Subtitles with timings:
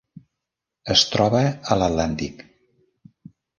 [0.93, 2.43] Es troba a l'Atlàntic: